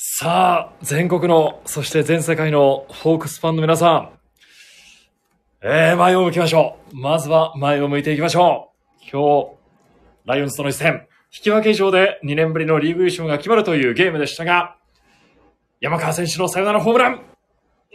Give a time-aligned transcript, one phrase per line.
[0.00, 4.10] さあ、全国の、そして全世界のフォークスファンの皆さん。
[5.60, 6.96] えー、前を向きましょう。
[6.96, 8.70] まずは前を向いていきましょ
[9.02, 9.10] う。
[9.10, 9.56] 今日、
[10.24, 14.76] ライオンズとの一戦、引き分け以上で2年ぶりのリーグ優勝が決まるというゲームでしたが、
[15.80, 17.22] 山川選手のサヨナラホームラン。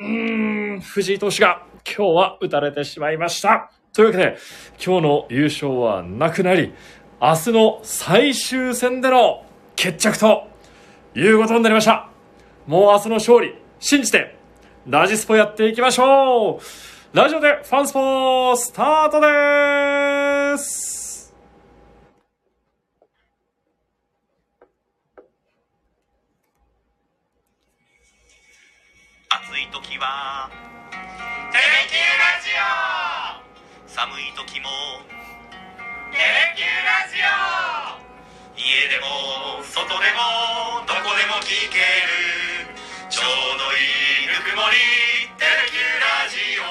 [0.02, 3.72] うーん、藤井投手が今日は打たれてしまいました。
[3.94, 4.38] というわけで、
[4.86, 6.74] 今日の優勝はなくなり、
[7.22, 9.46] 明日の最終戦での
[9.78, 10.52] 決着と
[11.16, 12.10] いうことになりました。
[12.66, 14.38] もう明日の勝利、信じて、
[14.88, 17.18] ラジスポやっていきましょう。
[17.18, 21.34] ラジオでファンスポスタートです。
[29.30, 30.50] 暑い時は
[31.54, 34.70] 「テレキューラジオ」寒い時も
[36.12, 36.24] 「テレ
[36.56, 37.22] キューラジ
[38.00, 38.02] オ」
[38.56, 42.70] 家でも外でもどこでも聞ける
[43.10, 43.26] ちょう
[43.58, 43.82] どい
[44.24, 44.78] いぬくもり
[45.38, 46.64] 「テレキュラジオ」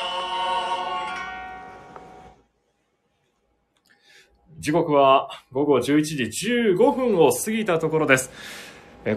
[4.60, 8.30] 時刻は午後11時15分を過ぎたところです。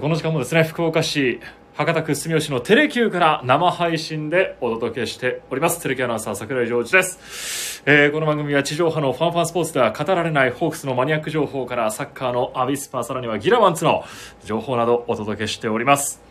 [0.02, 1.40] この時間もですね、福岡市
[1.78, 5.84] 博多区住吉のテレキューから生配信でお届けしております。
[5.84, 7.84] テレキューアナウンサー桜井ジョージです。
[7.86, 14.06] えーこの番組は地上波のファンファンスポーツでは語られないホークスのマニアック情報からサッカーのアビスパ、さらにはギラマンツの
[14.46, 16.22] 情報などお届けしております。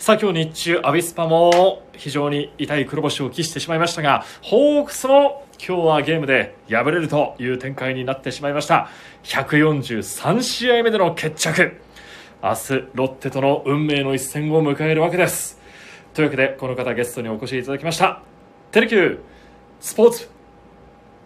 [0.00, 8.90] さあ今日日中アビスパも非常に痛い黒星を喫してしまいましたがホークスも今日はゲームで敗れるという展開になってしまいました
[9.24, 11.80] 143試合目での決着
[12.40, 15.58] 明日ロッテとの運命の一戦を迎えるわけです。
[16.14, 18.22] というわけでこの方ゲストにお越しいただきました。
[18.70, 19.18] テレキュー
[19.80, 20.28] スポーツ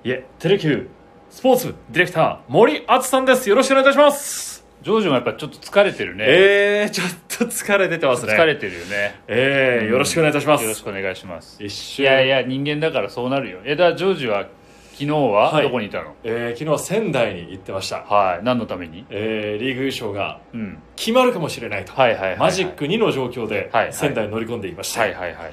[0.02, 0.08] 部。
[0.08, 0.88] いえテレキュー
[1.28, 1.74] スポーツ部。
[1.90, 3.46] ディレクター森敦さんです。
[3.50, 4.64] よろしくお願いいたします。
[4.82, 6.24] ジョージもやっぱちょっと疲れてるね。
[6.26, 8.32] えー、ちょっと疲れ出てますね。
[8.32, 9.20] 疲れてるよね。
[9.28, 10.64] えー、よろしくお願いいたします。
[10.64, 11.62] よろしくお願いします。
[11.62, 13.58] 一い瞬やいや、人間だからそうなるよ。
[13.64, 14.46] え、だジョージは
[14.92, 18.44] 昨日ははいどこにいたの、えー昨日は仙台に行ってました、はい。
[18.44, 19.06] 何のために？
[19.10, 20.78] えーリーグ優勝がうん。
[20.96, 25.52] 決まるかもしれないと、はいはいはいはいマジック2の状況ではいはい仙台に乗り込んでいまして、はいはいはいはい。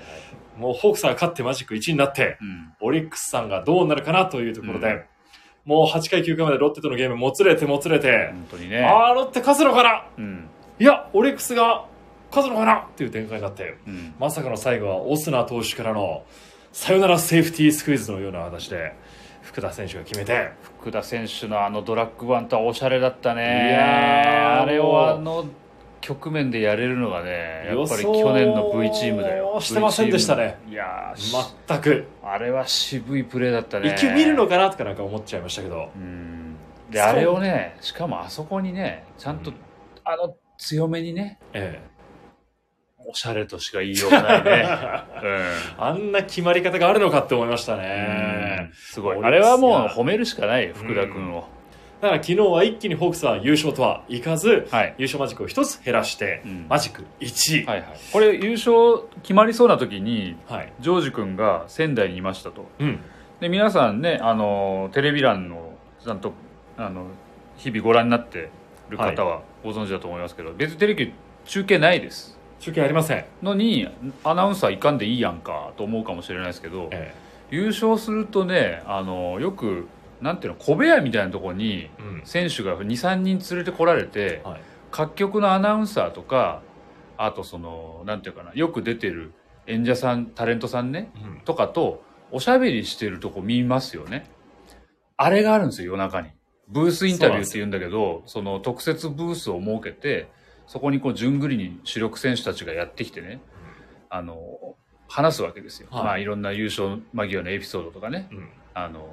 [0.57, 2.73] もうホークスが勝ってマジック1になってうん。
[2.81, 5.03] オリックスさんがどうなるかなというところで、うん
[5.65, 8.83] もう8回9回までロッテとのゲームもつれてもつれて、本当にね。
[8.85, 10.05] ああロッテ勝つのかな？
[10.17, 10.47] うん。
[10.79, 11.85] いやオリックスが
[12.31, 12.75] 勝つのかな？
[12.77, 14.15] っていう展開になってうん。
[14.17, 16.23] まさかの最後はオスナ投手からの
[16.71, 18.95] サヨナラセーフティースクイズのような形で
[19.49, 23.41] 福田選手が決めて福田選手のあのドラッグバントはおしゃれだったね。
[23.41, 25.45] いやーあれをあの
[26.01, 29.59] 局面でやれるのがね、やっぱり去年の V チームだよ。
[29.59, 30.59] してませんでしたね。
[30.69, 31.15] いや
[31.67, 33.95] 全くあれは渋いプレーだったね。
[33.97, 36.55] 一球見るのかなとかなんか思っちゃいましたけどうん
[36.91, 39.57] であれをねしかもあそこにねちゃんと、うん
[40.05, 41.79] あの強めにねえ
[43.11, 44.67] おしゃれとしか言いようがないえね、
[45.79, 47.79] あんな決まり方があるのかって思いましたうん。
[47.81, 49.17] ねすごい。
[49.23, 51.47] あれはもう褒めるしかないよ福田君を、
[52.01, 54.93] だから昨日は一気にホークスは優勝とはいかずはい。
[54.99, 56.65] 優勝マジックを一つ減らして、うん。
[56.69, 57.87] マジック1はいはい。
[58.13, 62.67] これ優勝決まりそうな時にはい、ジョージ君が仙台にいましたと。
[62.79, 62.99] うん。
[63.39, 66.33] で皆さんねあのテレビ欄のちゃんと
[66.77, 67.07] あの
[67.57, 68.49] 日々ご覧になって
[68.89, 71.13] る方はご存知だと思いますけど、別にテレビ
[71.45, 73.87] 中継ないです中継ありません、のに
[74.23, 77.13] アナウンサーいかんでいいやんかと思うかもしれないですけどえ
[77.51, 79.87] 優勝するとねあのよく
[80.21, 81.89] なんていうの小部屋みたいなところに
[82.23, 84.61] 選手が23人連れてこられてはい。
[84.91, 86.63] 各局のアナウンサーとか
[87.15, 89.33] あとそのなんていうかなよく出てる
[89.67, 91.41] 演者さんタレントさんねうん。
[91.41, 94.29] とかとおしゃべりしてるとこ見ますよね。
[95.15, 96.29] あれがあるんですよ夜中に。
[96.67, 100.29] ブースインタビューって言うんだけどその特設ブースを設けて
[100.69, 103.41] そこにこう順繰りに主力選手たちがやってきてね
[104.07, 104.75] あの
[105.07, 106.03] 話すわけですよ、はい。
[106.03, 108.29] まあいろんな優勝間際のエピソードとかね。
[108.31, 108.49] うん。
[108.75, 109.09] あの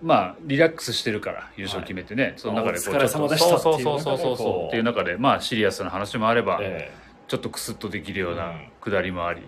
[0.00, 6.92] まあリラックスしてるから優勝決めてね、その中でこうお疲れ様でしたそうそうそうそうそうっていう中でまあシリアスな話もあれば、え
[7.26, 8.70] ちょっとクスッとできるよううなん。
[8.80, 9.42] くだりもあり、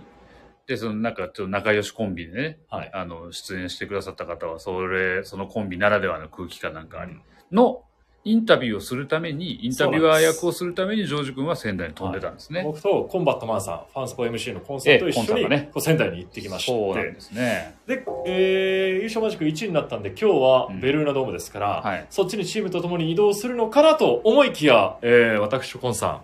[0.67, 2.91] でそのなんかちょっと仲良しコンビでねえはい。
[2.93, 7.13] あの出演してくださった方はそれそのコンビならではの空気感なんかあり。
[7.53, 7.85] の
[8.25, 15.71] インタビューをするためにインタビュアー役をするためにジョージ君は仙台に飛んでたんですね、僕とコンバットマンさんファンスポ MC のコンさんと一緒に、ね。
[15.79, 16.73] 仙台に行ってきまして。
[16.73, 17.75] そうなんですね。
[17.87, 20.81] で、えー優勝マジック1になったんで今日はうん。
[20.81, 22.07] ベルーナドームですから、はい。
[22.11, 26.21] そっちにチームとともに移動するのかなと思いきや、えー私とコンさん、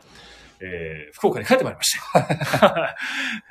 [0.60, 1.98] えー福岡に帰ってまいりまし
[2.62, 2.96] た。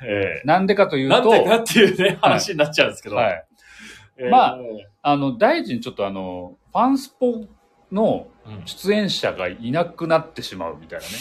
[0.06, 3.16] えなんでかといーうとなんでかっていうね、話になっちゃうんですけど。
[3.16, 3.44] はい。
[4.16, 4.30] えー。
[4.30, 4.58] まあ
[5.02, 7.44] あの大臣ちょっとあのファンスポ
[7.92, 11.12] のうん出演者がいなくなってしまうみたいなね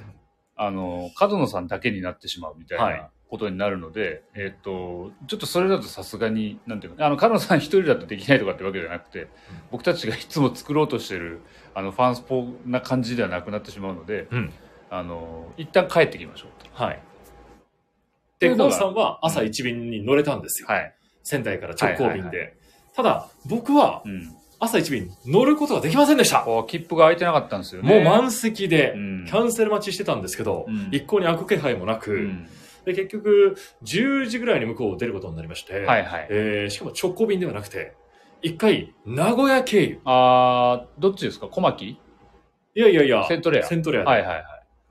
[0.56, 9.28] あの、角野さんだけになってしまうみたいはいなことになるので、えっと、ちょっとそれだとさすがに、なんていうの、あの、角野さん一人だとできないとかってわけじゃなくて、
[9.70, 11.40] 僕たちがいつも作ろうとしてる、
[11.72, 14.52] あの、ファンスポな感じではなくなってしまうので、うん。
[14.90, 16.68] あの、一旦帰ってきましょうと。
[16.72, 17.02] はい。
[18.40, 20.68] で、というのがコンさんは朝一便に乗れたんですよ。
[20.68, 20.92] はい。
[21.22, 22.38] 仙台から直行便で。
[22.38, 22.54] はいはい
[22.92, 24.36] ただ、僕はうん。
[24.60, 26.44] 朝一便乗ることができませんでした。
[26.68, 27.94] 切符が空いてなかったんですよね。
[27.94, 32.46] もう満席で、うんキャンセル待ちしてたんですけど、うん一向に開く気配もなく、うん。
[32.84, 36.26] で、結局、10時ぐらいに向こうを出ることになりまして、はいはい。
[36.30, 37.94] えーしかも直行便ではなくて、
[38.42, 40.00] 一回、名古屋経由。
[40.04, 41.46] あー、どっちですか？
[41.48, 41.84] 小牧？
[41.84, 41.98] い
[42.74, 44.44] やいやいや、セントレアセントレアはいはいはい。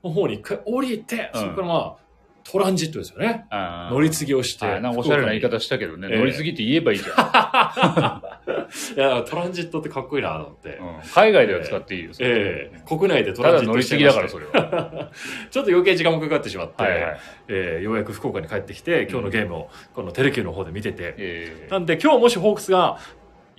[0.04, 1.96] の方に一回降りて、うんそこからまあ、
[2.44, 3.46] トランジットですよね。
[3.50, 4.66] 乗り継ぎをして。
[4.66, 8.22] はい、なんかおしゃれな言い方したけどね、ええ乗り継ぎって言えばいいじゃん。
[8.96, 10.68] いや、トランジットってかっこいいなと思って。
[10.76, 12.10] うん海外では使っていいよ。
[12.20, 15.10] ええ国内でトたランジッだ乗り継ぎだから、それは。
[15.50, 17.20] ちょっと余計時間もかかってしまって、はいはい。
[17.48, 22.98] えーようやく福岡に帰ってきて、今日のゲームをこのテレキューの方で見てて、ええなんで今日もしホークスが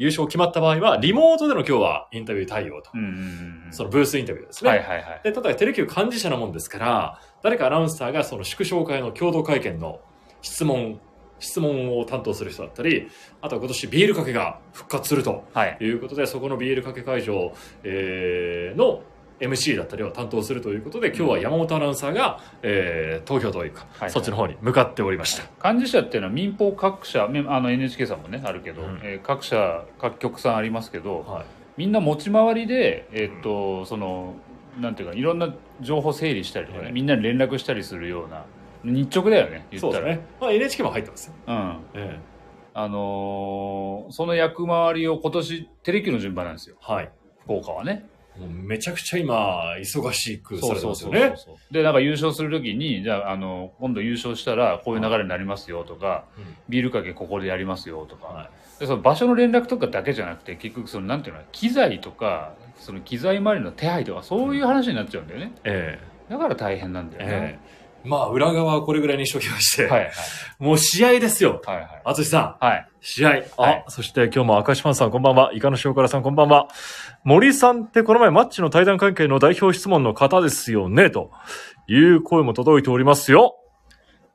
[0.01, 2.89] 優勝決まった場合は、リモートでの今日はインタビュー対応と。
[3.69, 4.69] そのブースインタビューですね。
[4.71, 5.21] はいはいはい。
[5.23, 9.99] で、ただテレキュー幹事者なもんですから、誰かアナウンサーがその祝勝会の共同会見の
[10.41, 10.99] 質問、
[11.39, 13.09] 質問を担当する人だったり、
[13.41, 15.77] あとは今年ビールかけが復活するとはい。
[15.81, 17.53] いうことで、そこのビールかけ会場、
[17.83, 19.01] えーの
[19.39, 25.73] MC だったりを担当するということで、今日は山本アナウンサーが、えー投票というか、はいそっちの方に向かっておりました。
[25.73, 31.45] 幹事社っていうのは民放各社、めあの NHK さんもね、あるけど、うんえー各社、各局さんありますけど、はい。
[31.77, 34.35] みんな持ち回りで、えっと、その、
[34.79, 38.45] なんていうか、いろんな情報整理したりとかね、はいみんなに連絡したりするような、
[38.83, 39.93] 日直だよね、言ったら。
[39.93, 40.25] そうですね。
[40.39, 41.33] まあ NHK も入ってますよ。
[41.47, 41.77] うん。
[41.95, 42.19] え
[42.73, 47.11] あのーその役回りを今年、テレキューの順番なんですよ、えはい。
[47.43, 48.05] 福岡はね。
[48.39, 51.33] もうめちゃくちゃ今、忙しくされてますよそうね。
[51.35, 65.53] そうで、なんか優勝するときに、じゃあ、あの、今度優勝したらこういう流れになりますよとか、うんビールかけここでやりますよとか、はいでその場所の連絡とかだけじゃなくて、結局その、なんていうの、機材とか、その機材周りの手配とか、そういう話になっちゃうんだよね。
[65.63, 67.35] えだから大変なんだえよね。
[67.35, 70.11] ええまあ、裏側はこれぐらいにしときまして、はいはい。
[70.59, 71.61] もう試合ですよ。
[71.65, 72.01] はいはい。
[72.05, 72.87] 淳さん、はい。
[73.01, 73.29] 試合。
[73.57, 75.51] あ、はいそして今日も明石ファンさんこんばんは。
[75.53, 76.67] イカの塩辛さんこんばんは。
[77.23, 81.31] 森さんってこの前マッチの対談関係の代表質問の方ですよね、と
[81.87, 83.57] いう声も届いておりますよ。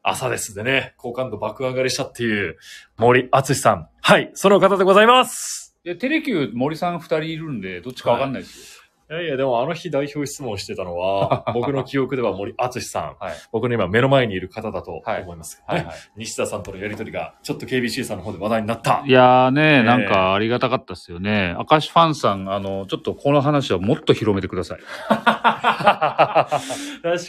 [0.03, 2.57] 朝ですでね、好感度爆上がりしたっていう
[2.97, 3.89] 森敦さん。
[4.01, 5.66] はい、その方でございます。
[5.87, 13.05] で、テレキュー森さん二人いるんで、どっちかわかんないですいやいや、でもあの日代表質問してたのは、 僕の記憶では森敦さん。
[13.05, 13.17] よ。
[13.21, 13.35] はい。
[13.53, 15.95] 僕の今目の前にいる方だと思います、はいはい。
[16.17, 19.05] 西田さんとのやりとりが、ちょっと KBC さんの方で話題になった。
[19.07, 21.55] いやーね、えなんかありがたかったっすよね。
[21.71, 24.81] 明石ファンさん、あの、ちょっとこの話はもっと広めてください。
[25.07, 26.51] 確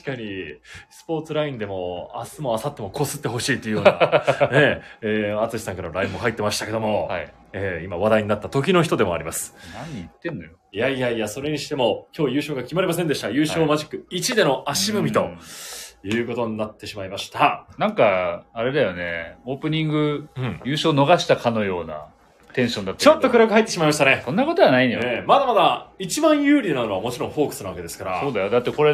[0.04, 0.56] かに、
[0.90, 3.92] スポーツラインでも、明日も明後日もこすってほしいっていうような、
[4.52, 7.32] ねえー、淳さんからの LINE も入ってましたけども、はい。
[7.60, 9.56] えー今話題になった時の人でもあります。
[9.74, 10.52] 何言ってんのよ。
[10.72, 13.30] いやいやいや、それにしても、今日優勝が決まりませんでした。
[13.30, 15.38] 優勝マジック1での足踏みとうん
[16.04, 17.66] いうことになってしまいました。
[17.80, 20.62] なんか、あれだよね、オープニングうん。
[20.64, 22.06] 優勝逃したかのような
[22.54, 24.22] テンションだったちょっと暗く入ってしまいましたね。
[24.24, 25.00] そんなことはないのよ。
[25.04, 28.22] えーまだまだ一番有利なのはもちろんホークスなわけですから。
[28.22, 28.50] そうだよ。
[28.50, 28.94] だってこれ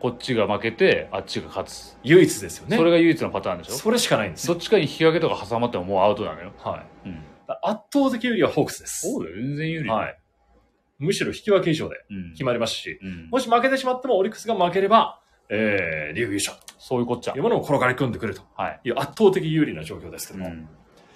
[0.00, 1.96] こっちが負けて、あっちが勝つ。
[2.02, 2.76] 唯一ですよね。
[2.76, 3.72] それが唯一のパターンでしょ？
[3.72, 4.54] それしかないんですよ。
[4.54, 6.52] どっちかに引き分けとか挟まってももうアウトなのよ。
[6.58, 7.08] はい。
[7.08, 7.22] うん。
[7.62, 9.10] 圧倒的有利はホークスです。
[9.10, 9.36] そうだよ。
[9.36, 9.88] 全然有利。
[9.88, 10.18] はい。
[10.98, 12.32] むしろ引き分け以上でうん。
[12.32, 13.28] 決まりますし、うん。
[13.30, 17.42] もし負けてしまってもオリックスが負ければ、えー、リーグ優勝そういうこっちゃという。
[17.42, 18.80] ものを転がり込んでくるとはい。
[18.84, 20.46] いう圧倒的有利な状況ですけども。
[20.46, 20.68] うん。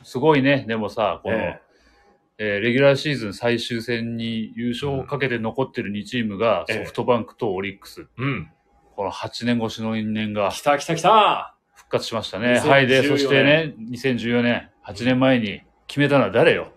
[0.02, 0.64] すごいね。
[0.66, 8.06] でもさ、この、ええーレギュラーシーズン最終戦に優勝をかけて残ってる2チームが、ええソフトバンクとオリックス。
[8.16, 8.50] うん。
[9.00, 12.60] この8年越しの因縁が来た来た来た復活しましたね。
[12.60, 12.86] 2014はい。
[12.86, 16.70] で、そしてね、2014年、8年前に決めたのは誰よ？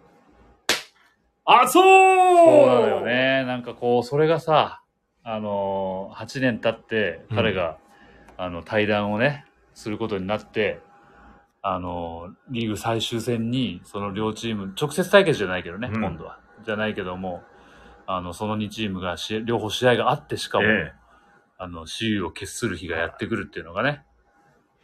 [1.44, 3.02] あそうそうなのよ。
[3.02, 3.44] ね。
[3.44, 4.82] なんかこう、それがさ、
[5.26, 7.78] あのー、8年経って、彼が、
[8.38, 10.80] あの、対談をね、することになって、
[11.62, 16.40] あのー、リーグ最終戦に、その両チーム、直接対決じゃないけどね、うん今度は。
[16.66, 17.44] じゃないけども、
[18.08, 21.03] あの、その2チームがし、両方試合があって、しかも、ええ
[21.64, 24.04] あの、私有を決する日がやってくるっていうのがね。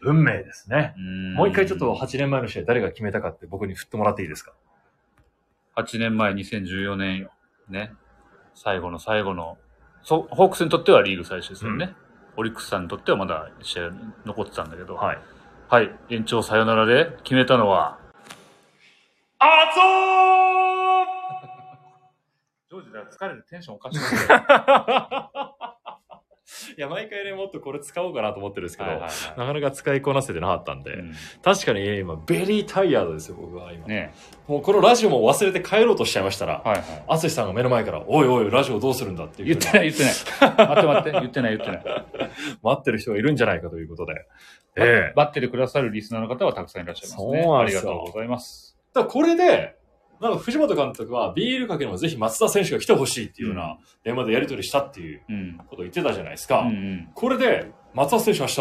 [0.01, 0.93] 運命ですね。
[0.97, 4.53] うんもう一回ちょっと8年前の試合誰が決めたかって僕に振ってもらっていいですか
[5.75, 7.31] ？8年前、2014年よ。
[7.69, 7.91] ね。
[8.55, 9.57] 最後の最後の、
[10.03, 11.95] そホークスにとってはリーグ最終戦ね。
[12.37, 13.91] オリックスさんにとってはまだ試合
[14.25, 14.95] 残ってたんだけど。
[14.95, 15.19] はい。
[15.67, 15.91] はい。
[16.09, 17.99] 延長サヨナラで決めたのは、
[19.39, 20.89] あそう
[22.69, 25.31] ジョージだ疲れてテンションおかしくな
[26.77, 33.87] いや、毎回ね、もっとこれ使おうかなと思ってるんですけど、はいはいはなかなか使いこなせてなかったんで、いうん確かに今、ベリータイヤードですよ、僕は今。
[33.87, 34.13] ね
[34.47, 37.03] もうこのラジオも忘れて帰ろうとしちゃいましたら、はいはい。
[37.07, 40.67] 淳さんが目の前から、おいおい、ラジオどうするんだっていう言ってない言ってない。
[40.67, 41.11] 待って待って。
[41.11, 42.03] 言ってない言ってない。
[42.63, 44.13] 待ってる人がいるんじゃないかということで。
[44.75, 47.41] ええ待っててくださるリスナーの方はたくさんいらっしゃいますね。
[47.43, 48.77] そうなんありですよがとうございます。
[48.93, 49.78] だからこれで、
[50.21, 55.57] なんか藤本監督はビールかけにもぜひ松田選手が来てほしいっていうような電話でやり取りしたっていううん。
[55.67, 56.63] ことを言ってたじゃないですうか。
[56.63, 57.09] んうん。
[57.15, 58.55] これで、松田選手明日、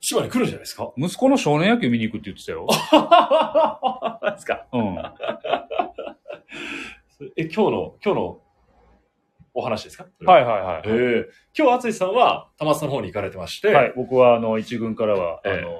[0.00, 0.92] 千葉に来るんじゃないですか？
[0.96, 2.66] 息子の少年野球見に行くって言ってたよ。
[4.22, 4.96] 何ですかうん。
[7.36, 8.40] え、今日の、今日の
[9.54, 10.06] お話ですか？
[10.24, 10.82] はいはいはい。
[10.86, 15.70] ええ今日淳さんは玉津の方に行かれてまして、はい、僕はあの一軍からは、ええあの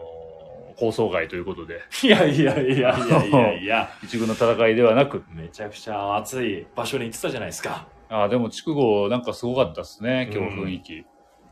[0.78, 1.80] 構想外ということで。
[2.04, 5.24] いやいやいやいやいやいや、 一軍の戦いではなく。
[5.34, 7.86] めちゃくちゃ暑い場所に行ってたじゃないですか。
[8.10, 11.04] あーでも筑後なんかすごかったですね今日うん雰囲気、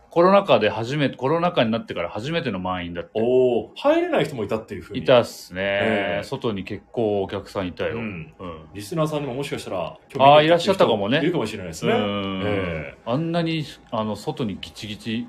[0.08, 3.10] コロナ禍で初めてコロナ禍になってから初めての満員だって。
[3.14, 3.20] お
[3.64, 5.00] お入れない人もいたっていうふうに。
[5.00, 6.24] いたっすね、ええ。
[6.24, 8.04] 外に結構お客さんいたよ、ううん。
[8.04, 8.32] ん。
[8.72, 11.18] リスナーさんにももしかしたら、あーいらっしゃったかもね。
[11.18, 11.92] いるかもしれないですね。
[11.92, 12.42] うん。
[12.46, 12.94] え。
[13.04, 15.26] あんなにあの外にギチギチ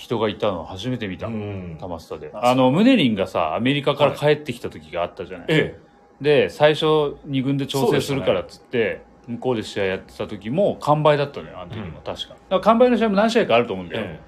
[0.00, 1.76] 人がいたの初めて見た、うん。
[1.78, 2.30] 玉スタで。
[2.32, 5.78] ああのムネリンがさアメリカから帰ってきた時があったじゃない、え
[6.22, 6.86] で最初
[7.28, 11.92] 2軍で調整するからっつって、向こうで試合やってた時も完売だったのよあの時も、うん。
[12.02, 12.12] 確か。
[12.12, 13.92] だから完売の試合も何試合かあると思うんえ。
[13.92, 14.20] だよ、え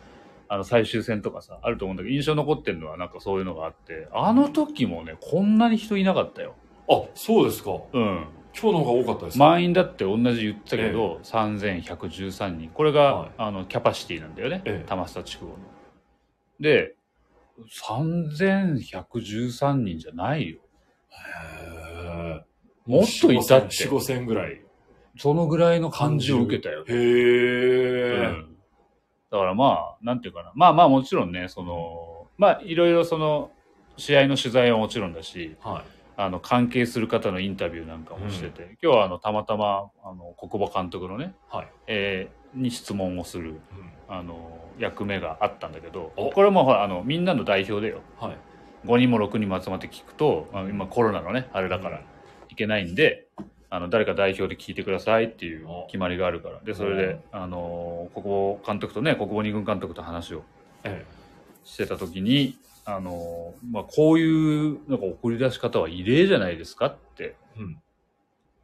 [0.48, 6.54] あの最終戦とかさあると思うんだけど印象残ってるのはなんかそういうのがあってあの時もねこんなに人いなかったよ。
[6.90, 6.94] え。
[6.94, 7.70] あ、そうですか。
[7.94, 8.26] うん
[8.58, 9.44] 今日の方が多かったですか。
[9.44, 15.56] 満員だって同じ言ってたけど、3113人これが、はいあのキャパシティなんだよね、ええ玉下地区の
[16.60, 16.94] で
[17.84, 20.58] 3113人じゃないよ
[21.10, 21.14] へ
[22.38, 22.44] え。
[22.86, 24.60] もっといたって4、5千ぐらい。
[25.18, 26.94] そのぐらいの感じを受けたよへえ。
[28.14, 28.48] うん
[29.30, 30.52] だからまあ、なんていうかな。
[30.54, 33.50] まあまあもちろんね、その、まあいろいろその、
[33.96, 36.01] 試合の取材はもちろんだし、はい。
[36.16, 41.68] あの、関係する方のインタビューなんかもしてて、今日はあの、たまたま、あの、国母監督のね、はい。
[41.86, 43.56] えーに質問をする、うん
[44.08, 48.02] あの、役目があったんだけど、おこれもほら、あの、みんなの代表でよ。
[48.18, 48.36] はい。
[48.86, 52.02] 5人も6人も集まって聞くと、まあ、今コロナのね、あれだから、
[52.50, 53.28] いけないんで、
[53.70, 56.60] あの、誰か代表で聞いてくださいっていう決まりがあるから。
[56.60, 60.42] で、それで、あの、国母監督とね、国母二軍監督と話を
[60.84, 61.06] え
[61.64, 67.60] してた時に、あの、まあ、こういう、なんか送り出し方は異例じゃないですかって、え。
[67.60, 67.82] うん。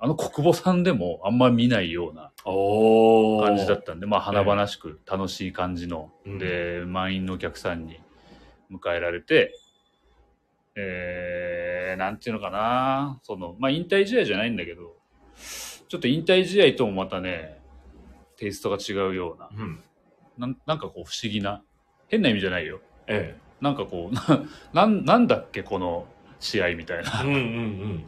[0.01, 8.01] あの国母さんでもあんま見ないような感じだったんで、まあ、華々しく楽しい感じの、うんで、満員のお客さんに
[8.71, 9.59] 迎えられて、
[10.77, 14.95] えー、なんていうのかな、その、まあ、引退試合じゃないんだけど、
[15.89, 17.59] ちょっと引退試合ともまたね、
[18.37, 19.83] テイストが違うような、うん。
[20.39, 21.65] なんなんかこう不思議な、
[22.07, 22.81] 変な意味じゃないよ。
[23.09, 26.07] えなんかこう、な なんなんだっけ、この
[26.41, 27.27] 試合みたいなえ。。
[27.27, 28.05] うんうんうん。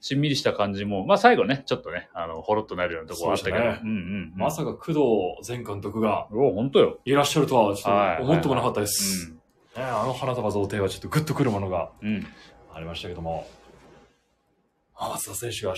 [0.00, 4.32] しんみりした感じも、まあ最後ね、ちょっとね、あの、ほろっとなるようなところあったけど、そうんうん、うん。
[4.36, 4.98] まさか工藤
[5.46, 6.98] 前監督がお本当よ。
[7.04, 9.30] いらっしゃるとはちょはいっと思ってもなかったです。
[9.32, 11.90] ねあの花束贈呈はちょっとグッとくるものが。
[12.72, 13.46] ありましたけども、
[14.94, 15.76] あ松田選手が明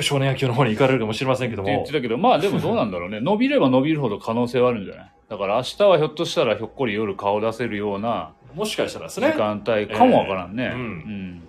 [0.00, 3.20] 日、少年野球の方に行かれるかもしれませんけどもって言って、たけど、まあでもどうなんだろうね。
[3.20, 5.12] 伸びれば伸びるほど可能性はあるんじゃない？
[5.28, 10.64] だから明日はひょっとしたらひょっこり夜顔出せるようなもしかしたらです時ね、間帯かもわからんね。
[10.64, 11.42] ええうんうん。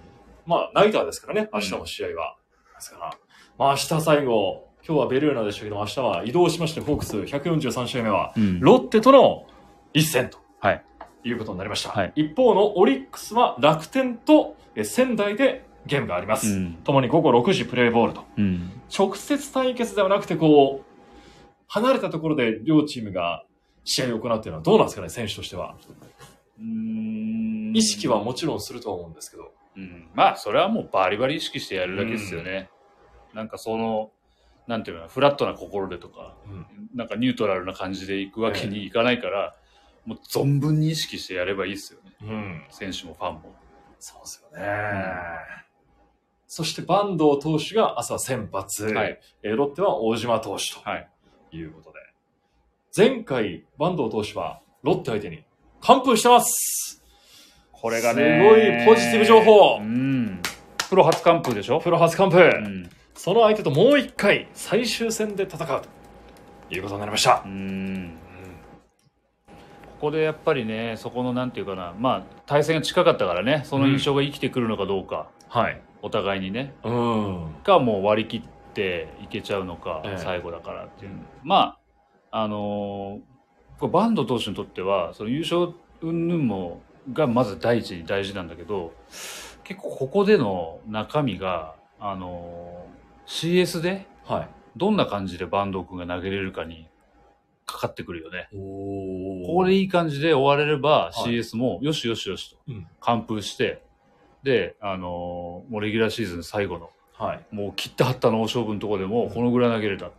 [0.45, 2.35] まあナイターですからね、明日も試合は。
[2.75, 3.11] ですから、
[3.57, 9.45] まあ明日最後、今日はベルーナでしたけど、明日は移動しまして、ホークス143試合目は、うんロッテとの
[9.93, 10.83] 一戦とはい。
[11.23, 11.89] いうことになりました。
[11.91, 16.47] はい一方のオリックスは楽天とえ仙台でゲームがあります。
[16.51, 16.73] うん。
[16.83, 18.25] ともに午後6時プレーボールと。
[18.37, 18.71] うん。
[18.97, 20.85] 直接対決ではなくて、こう、
[21.67, 23.43] 離れたところで両チームが
[23.87, 25.75] 試合を行うっていうのはどうなんですかね、選手としては。
[26.59, 27.73] うん。
[27.75, 29.53] 意識はもちろんするとは思うんですけど。
[29.77, 32.69] うん、まあそれはもうバリバリ意識してやるだけですよね、
[33.33, 34.11] なんかその
[34.65, 36.65] なんていうのフラットな心でとかうん。
[36.95, 39.55] なんかニュートラルな感じでいくわけにいかないから、
[40.05, 42.11] もう存分に意識してやればいいですよね。
[42.23, 42.65] うん。
[42.69, 43.55] 選手もファンも。
[43.99, 44.65] そうですよね。
[46.47, 49.19] そして坂東投手が朝先発、はい。
[49.43, 51.09] えーロッテは大島投手とはい。
[51.51, 51.99] いうことで、
[52.97, 55.43] 前回坂東投手はロッテ相手に
[55.81, 57.03] 完封してます。
[57.71, 59.77] これがねすごいポジティブ情報。
[59.77, 60.41] うん。
[60.89, 61.79] プロ初完封でしょ？
[61.79, 62.89] プロ初完封、うん。
[63.13, 65.81] その相手ともう一回最終戦で戦う
[66.67, 67.43] ということになりました。
[67.45, 68.13] う、ん。
[69.45, 69.53] こ
[70.01, 75.79] こでやっぱりねそこのなんていうかなまあ対戦が近かったからねその印象が生きてくるのかどうか、はい。
[76.01, 76.73] お互いにね。
[76.83, 77.55] うん。
[77.63, 80.17] かもう割り切っっていけちゃうのか、ええ。
[80.19, 81.11] 最後だからっていう。
[81.43, 81.79] まあ、
[82.31, 86.81] あのーバンド投手にとっては、その優勝云々も、
[87.13, 88.91] がまず第一に大事なんだけど、
[89.63, 94.49] 結構ここでの中身が、あのー CS ではい。
[94.77, 96.87] どんな感じでバンド君が投げれるかに
[97.65, 98.47] かかってくるよね。
[98.53, 103.83] おここでいい感じで終われればはい CS もよしよしよしとうん完封して、
[104.43, 107.45] で、あのーもうレギュラーシーズン最後のはい。
[107.51, 110.09] もう切ったはったの大勝負のところでも、このぐらい投げれた。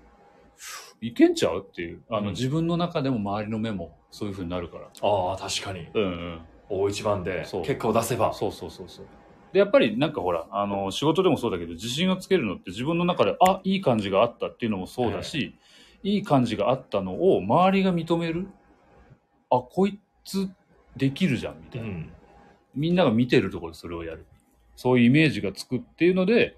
[1.01, 2.03] いけんちゃうっていう。
[2.11, 4.87] あの、うん自分の中でも周りの目もそういう風になるから。
[5.03, 5.89] ああ、確かに。
[5.95, 6.41] うんうん。
[6.71, 8.33] 大一番で結果を出せば。
[8.35, 9.07] そうそうそうそう。
[9.53, 15.55] で、やっぱりなんかほら、あの、仕事でもそうだけど、自信をつけるのって自分の中で、あ、いい感じがあったっていうのもそうだし、
[16.03, 18.49] いい感じがあったのを周りが認める。
[19.51, 20.51] あ、こいつ
[20.97, 21.89] できるじゃん、みたいな。
[21.89, 22.13] うん。
[22.75, 24.27] みんなが見てるところでそれをやる。
[24.77, 26.58] そういうイメージがつくっていうので、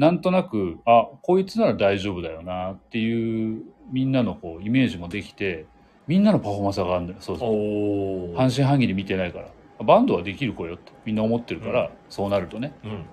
[0.00, 5.66] なんとなく、あ、こいつなら大丈夫だよなっていう、みんなのこう、イメージもできて、
[6.06, 7.18] みんなのパフォーマンスが上がるんだよ。
[7.20, 8.34] そうそう。
[8.34, 9.84] 半信半疑で見てないから。
[9.84, 12.72] バンドはできる子よってみんな思ってるから、うんそうなるとね。
[12.82, 12.90] うん。
[12.90, 13.04] だか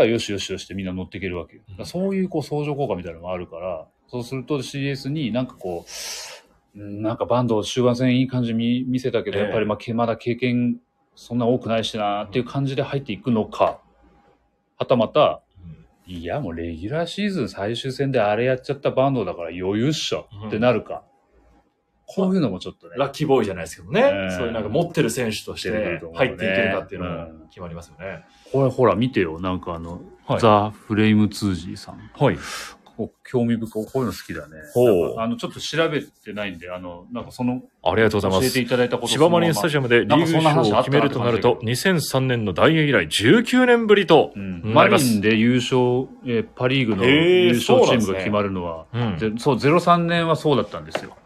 [0.00, 1.62] らよしよしよしってみんな乗っていけるわけよ。
[1.78, 5.86] うんそういうこう相乗効果みたいなのがあるから、そうすると CS になんかこ
[6.74, 10.76] う、うんなんかバンド終盤戦いい感じ見見せたけど、ええやっぱりまあけまだ経験
[11.14, 13.80] そんな多くないしなっていう感じで入っていくのか、
[14.78, 15.42] はたまた、
[16.06, 21.02] いやもうレギュラーシーズン最終戦であれやっちゃったバンドだから余裕っしょってなるか。
[22.08, 22.94] こういうのもちょっとね。
[22.96, 24.00] ラッキーボーイじゃないですけどね。
[24.00, 28.24] ええそういうなんか持ってる選手として入っていけるかっていうのうんも決まりますよね。
[28.52, 29.40] これほら見てよ。
[29.40, 32.10] なんかあの、はいザ・フレイムツージーさん。
[32.16, 32.38] はい。
[32.96, 33.84] こう興味深い。
[33.86, 34.56] こういうの好きだね。
[34.72, 38.60] ほうあの、ちょっと調べてないんで、あの、なんかその、ありがとうございます教えて。
[38.60, 45.78] いただいたこと芝マリンスタジアムでリーグ優勝を決めるとなると、2003年の大英以来19年ぶりとう、ん、なりますマリンで優勝、
[46.26, 51.16] えーパリーグの優勝チームが決まるのは、うんぜそう、03年はそうだったんですよ。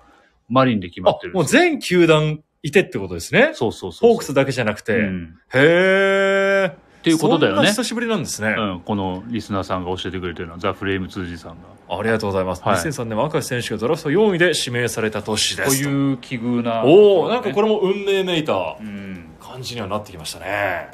[0.48, 3.52] マリンで決まってる、あもう全球団いてってことですね。
[3.54, 4.10] そうそうそう。
[4.10, 4.98] ホークスだけじゃなくて。
[4.98, 6.74] うんへー。
[7.00, 7.68] っっていうことだよね。
[7.68, 8.54] 久しぶりなんですね。
[8.56, 11.98] うん、このリスナーさんが教えてくれてるのは、ザ・フレームツージーさんが。
[11.98, 12.62] ありがとうございます。
[12.62, 15.88] はい2003年は赤石選手がドラフト4位で指名された年でこうすと。
[15.88, 20.90] いう奇遇な、おおなんかこれ、れも運命めいたうん、感じにはなってきましたね。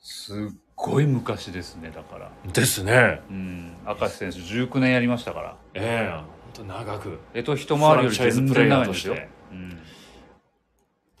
[0.00, 0.36] すっ
[0.74, 2.30] ごい昔ですね、だから。
[2.52, 3.20] ですね。
[3.30, 5.56] うん、明石選手19年やりましたから。
[5.74, 9.28] ええ本当長くえと一回りより全然長いんですよフランチャイズプレイヤーとして。
[9.52, 9.78] うん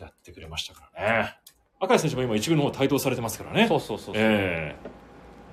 [0.00, 1.38] やってくれましたからね。
[1.80, 3.68] 赤石選手も今一軍の方帯同されてますからね。
[3.68, 4.24] そうそうそうそう。
[4.24, 4.76] え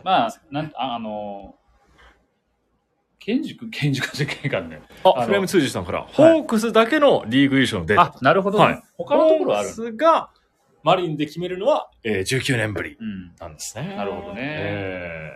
[0.03, 1.55] まあ、なんああの、
[3.19, 4.81] ケンジ君、ケンジ君じゃけんかんね。
[5.03, 8.03] あフレーム通じさんから、ホークスだけのリーグ優勝のデータ。
[8.03, 10.29] あ、なるほど、ねはい他のところあるホークスが
[10.83, 13.33] マリンで決めるのは、えー、19年ぶりうん。
[13.39, 13.95] なんですね。
[13.95, 15.31] なるほどねえ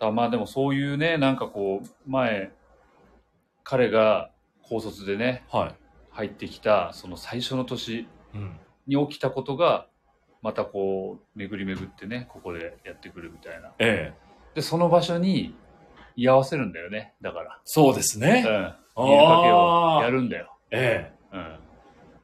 [0.00, 2.52] あまあでもそういうね、なんかこう、前、
[3.62, 5.74] 彼が高卒でね、ーはい。
[6.10, 8.58] 入ってきた、その最初の年うん。
[8.86, 9.86] に起きたことが、
[10.44, 13.72] またこう、巡り巡ってね、ここでやってくるみたいな。
[13.78, 15.56] ええで、その場所に
[16.16, 17.60] 居合わせるんだよね、だから。
[17.64, 18.44] そうですね。
[18.46, 19.04] うん。
[19.06, 20.54] 入れかけをやるんだよ。
[20.70, 21.56] ええうん。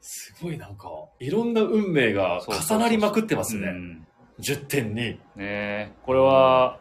[0.02, 3.68] すごいなんか、いろんな運命が重なりまくってますね。
[3.68, 4.06] うん
[4.38, 4.94] 10点に。
[4.94, 6.78] ねえこれは、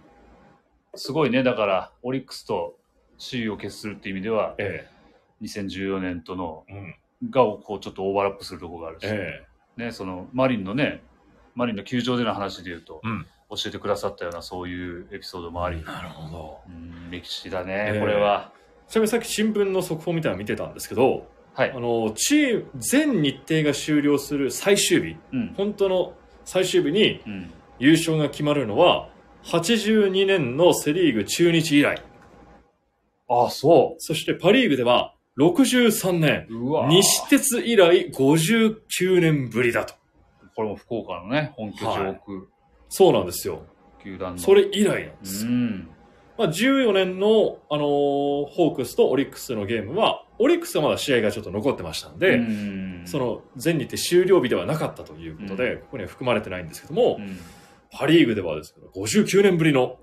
[0.95, 2.77] すごいね、だから、オリックスと
[3.17, 4.89] 首位を決するっていう意味では、え
[5.41, 7.29] 2014年との、えうん。
[7.29, 9.45] が、こう、ちょっとオーバーラップするところがあるし、え
[9.77, 11.01] ね、その、マリンのね、
[11.59, 16.59] マリンの球場での話で言うと、うん教えてくださったような、そういうエピソードもあり、えなるほど。
[16.67, 18.51] うん、歴史だね、ええこれは。
[18.87, 21.79] ちなみにさっき新聞の速報みたいなの見てたんですけど、はいあ。
[21.79, 25.53] の、チーム、全日程が終了する最終日、うん。
[25.57, 26.13] 本当の
[26.45, 27.51] 最終日にうん。
[27.79, 29.09] 優勝が決まるのは、
[29.45, 32.03] 82年のセリーグ中日以来。
[33.27, 36.47] あ、そそしてパリーグでは63年、
[36.89, 39.98] 西鉄以来59年ぶりだと。
[40.59, 42.49] これも福岡のね、本拠地を置く
[42.89, 43.61] そうなんですよ。
[44.03, 44.37] 球団の。
[44.37, 45.45] それ以来なんでうす。
[45.45, 45.87] ん。
[46.37, 57.39] まあ、14年の、あのーホークスとオリックスのゲームは、オリックスはまだ試合がちょっと残ってましたんで、うんそ、の全日程終了日ではなかったということで、うここには含まれてないんですけども、うん
[57.97, 59.99] パリーグではですけど、59年ぶりの、もう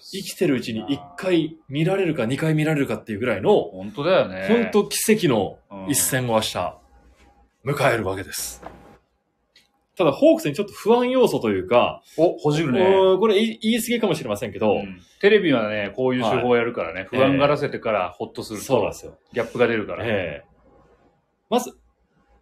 [0.00, 4.48] 生きてるうちに1回見られるか2回見られるかっていうぐらいの、本当だよね。
[4.48, 6.79] 本当奇跡のうん一戦を明日、
[7.64, 8.62] 迎えるわけです。
[9.96, 12.80] ただ、ホークスにちょっと不安要素というか、お、ほじるね。
[13.18, 19.18] これ言い過ぎかもしれませんけど、うんテレビはね、こういう手法をやるからね、不安がらせてからホッとするとそうなんで、すよ。
[19.34, 20.04] ギャップが出るから。
[20.06, 20.50] ええ
[21.50, 21.76] まず、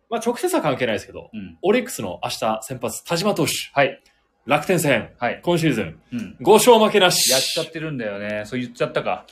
[0.08, 4.00] まあ、直接は関係ないですけど、うんオリックスの明日先発、田島投手、はい。
[4.46, 5.40] 楽天戦、はい。
[5.42, 6.36] 今シーズン、うん。
[6.40, 7.32] 5勝負けなし。
[7.32, 8.44] やっちゃってるんだよね。
[8.46, 9.26] そう言っちゃったか。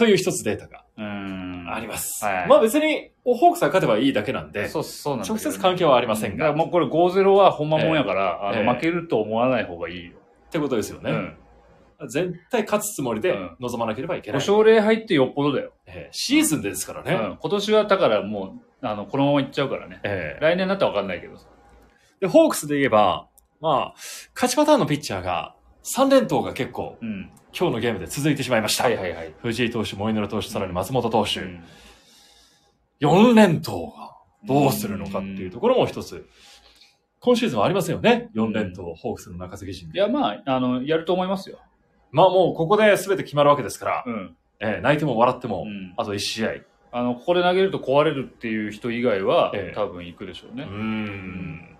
[0.00, 1.66] という一つデータがうーん。
[1.72, 2.24] あります。
[2.24, 10.12] はいまあ別に、ホークスが勝てばいいだけなんで、そう、そうなんね直接関係はありませんがだからもうこれ5-0はほんまもんやから、ええあの、負けると思わない方がいいよ。
[10.46, 11.10] ってことですよね。
[11.10, 12.08] うん。
[12.08, 14.48] 絶対勝つつもりでうん臨まなければいけ5ない。
[14.48, 15.72] 勝0敗ってよっぽどだよ。
[15.86, 17.12] えーシーズンでですからね。
[17.12, 17.36] うん。
[17.38, 20.00] 今年はだからもう、あの、このままいっちゃうからね。
[20.04, 21.46] えー来年になったらわかんないけどさ。
[22.20, 23.26] で、ホークスで言えば、
[23.60, 23.94] まあ、
[24.34, 25.54] 勝ちパターンのピッチャーが
[25.94, 27.30] 3連投が結構うん。
[27.58, 28.84] 今日のゲームで続いてしまいました。
[28.84, 29.34] はいはいはい。
[29.42, 31.40] 藤井投手、モイ投手、さらに松本投手。
[31.40, 31.64] うん
[33.00, 34.14] 4連投が
[34.46, 36.28] どうするのかっていうところも一つ。
[37.18, 38.28] 今シーズンはありませんよね。
[38.34, 39.98] 4連投、ホークスの中継ぎ陣で。
[39.98, 41.58] いや、まあ、あの、やると思いますよ。
[42.10, 44.36] まあもうここで全て決まるわけですから、うん。
[44.60, 46.50] えー泣いても笑っても、うんあと1試合。
[46.92, 50.70] あの、ここで投げると壊れるっていう人以外は、ええ多分行くでしょうねうー。
[50.78, 51.78] ん。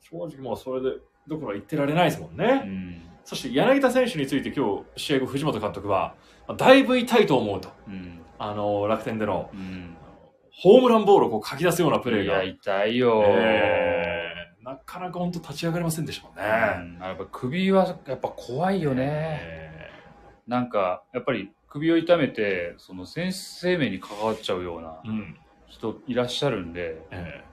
[0.00, 2.62] 正直もうそれで、どころか言ってられないですもんね。
[2.64, 3.02] うん。
[3.26, 6.14] そして柳田選手について今日試合後藤本監督は、
[6.46, 7.70] まあだいぶ痛いと思うと。
[7.88, 8.20] うん。
[8.38, 9.96] あの、楽天でのうん。
[10.52, 13.22] ホームランボールをこう書き出すようなプレーが、痛いよ。
[13.26, 16.42] えーなかなか本当立ち上がれませんでしたもんね。
[16.98, 19.38] うんやっぱ首はやっぱ怖いよね。
[19.42, 19.90] え
[20.48, 25.00] なんか、やっぱり首を痛めて、その選手生命に関わっちゃうような。
[25.68, 27.44] 人いらっしゃるんで、え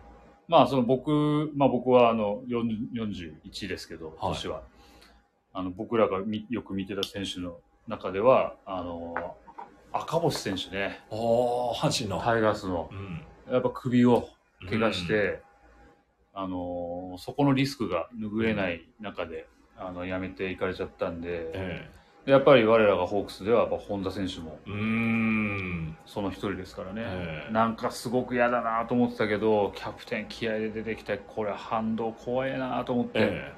[0.47, 2.91] まあその僕、まあ僕はあの40
[3.51, 4.63] 41ですけど、はい年は。
[5.53, 9.13] あの僕らがみよく見てた選手の中では、あの、
[9.91, 11.01] 赤星選手ね、
[11.79, 12.19] 阪神の。
[12.19, 13.53] タイガースの、うん。
[13.53, 14.29] やっぱ首を
[14.67, 15.41] 怪我して、
[16.33, 21.89] あの、そこのリスクが拭えない中で、あの、辞めていかれちゃったんで、え
[22.25, 25.97] でやっぱり我らがホークスでは、やっぱ本田選手もー、うーん。
[26.05, 27.03] その一人ですからね。
[27.05, 33.53] えーなんかすごく嫌だなと思ってたけど、キャプテン気合で出てきて、これ反動怖いなと思って、え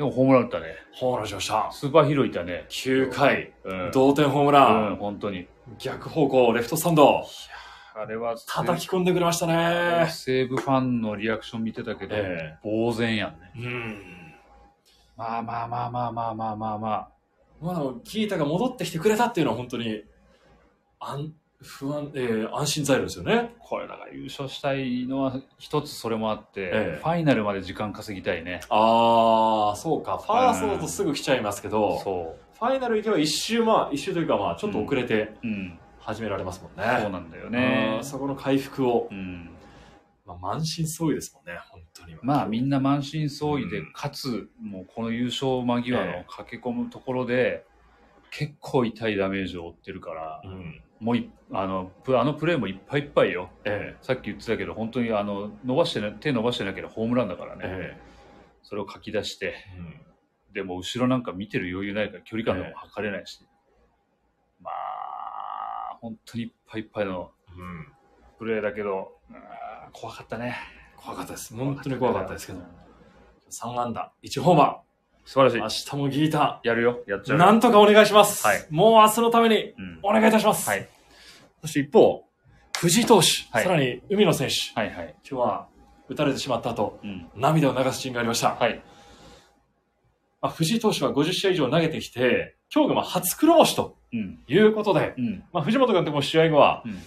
[0.00, 0.66] でもホームラン打ったね。
[0.94, 1.70] ー、ホームランしました。
[1.70, 2.64] スーパーヒーローいたね。
[2.70, 3.90] 9回、うん。
[3.92, 5.46] 同点ホームラうん、ン、本当に。
[5.78, 7.22] 逆方向、レフトスタンド、
[7.94, 10.06] あれは、叩き込んでくれましたね。
[10.08, 13.52] 西武ファンのリアクション見てたけど、え呆然やんね。
[13.56, 14.34] うん。
[15.18, 17.08] まあまあまあまあまあまあまあまあ。
[17.60, 20.02] まあ、ギータが戻ってきてくれたっていうのは本当に、
[20.98, 23.54] 安、不安、えー、安心材料ですよね。
[23.58, 28.60] これだから優勝したいのは一つそれもあって、ええファイナルまで時間稼ぎたいね。
[28.70, 30.18] ああ、そうか。
[30.18, 35.46] ファーストだとすぐ来ちゃいますけど、そファイナル行けば一周、まあ、一周というか、まあ、ちょっと遅れてう。
[35.46, 35.78] うん。
[35.98, 36.98] 始められますもんね。
[37.02, 38.04] そうなんだよねうん。
[38.04, 39.50] そこの回復を、うん。
[40.26, 42.16] まあ、満身創痍ですもんね、本当に。
[42.22, 47.64] まあみんな満身創痍でうん、かつ、もうこの優勝間際の駆け込むところで、
[48.30, 50.82] 結構痛いダメージを負ってるからう、ん。
[51.00, 53.50] もういあのプあのプレーもいっぱいいっぱいよ。
[53.64, 57.62] えさっき言ってたけど、本当にあの伸ばしてな手伸ばしてなければホームランだからえね。
[57.66, 57.96] え
[58.62, 60.00] それを書き出して、えうん
[60.52, 63.40] でも後ろなんか見てる余裕ないから距離感でも測れないし。
[64.60, 67.92] まあ、本当にいっぱいいっぱいのうん。
[68.36, 69.36] プレーだけど、うん
[69.92, 70.56] 怖かったね。
[70.96, 71.54] 怖かったです。
[71.54, 72.64] 本当に怖かったですけどうん。
[73.48, 74.89] 3安打、1ホーマー。
[75.24, 75.68] 素晴らしい明。
[75.68, 77.00] 日もギータやるよ。
[77.06, 77.44] やっちゃうよ。
[77.44, 78.46] なんとかお願いします。
[78.46, 80.68] はいもう明日のためにうんお願いいたします。
[80.68, 80.88] はい。
[81.62, 82.24] そして一方、
[82.78, 85.14] 藤井投手、はいさらに海野選手、はいはい。
[85.30, 85.66] 今日は
[86.08, 87.26] 打たれてしまった後、うん。
[87.36, 88.54] 涙を流すシーンがありました。
[88.54, 88.82] はい。
[90.42, 94.38] まあ、藤井投手は50試合以上投げてきて、今日がまあ初黒星とうん。
[94.48, 95.44] いうことで、うん。
[95.52, 96.98] まあ、藤本監督も試合後は、うん。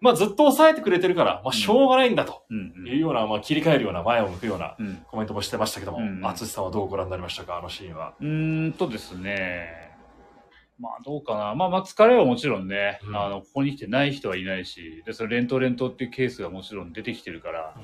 [0.00, 2.86] まあ、ずっと抑えてくれてるから、まあ、しょうがないんだとうん。
[2.86, 5.02] いうような、まあ、切り替えるような、前を向くようなうん。
[5.08, 8.14] コメントもしてましたけども、うん淳さんはどうご覧になりましたか、あのシーンは？
[8.20, 9.88] うーんとですね。
[10.78, 11.56] まあどうかな。
[11.56, 17.74] まあまあ疲れはもちろんね、うんあの、ここに来てない人はいないし、で、それ連投連投っていうケースがもちろん出てきてるから、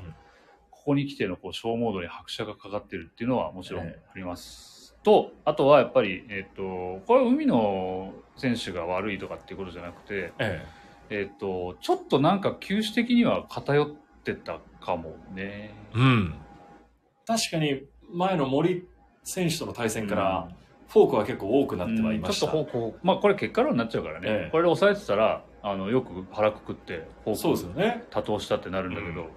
[0.71, 4.95] ここに来てのこう小モードに拍車がかかってるっていうのはもちろんあえります。
[5.03, 13.89] と、あとはやっぱり、えっ、と、これは海野選手が悪いとかっていうことじゃなくて、ええっ、と、ちょっとなんか球種的には偏っ
[14.25, 15.75] てたかもね。
[15.95, 15.99] え。
[15.99, 16.35] うん。
[17.27, 18.87] 確かに、前の森
[19.23, 22.47] 選手との対戦から、うんフォークは結構多くなってはいました。
[22.47, 28.05] うんちょっと方向、まあこれ結果論になっちゃうからね、ええこれで抑えてたらあのよく腹くくってフォそうですークよね。
[28.11, 29.29] 多投したってなるんだけど、うん